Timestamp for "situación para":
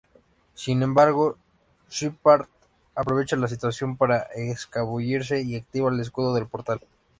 3.47-4.21